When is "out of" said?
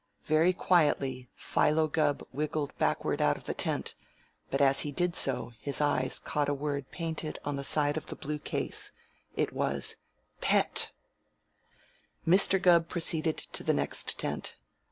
3.21-3.43